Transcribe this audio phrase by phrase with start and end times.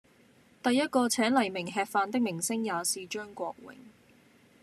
[0.63, 3.75] 第一個請黎明吃飯的明星也是張國榮。